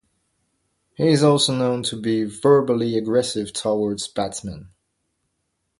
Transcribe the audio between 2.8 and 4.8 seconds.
aggressive towards batsmen.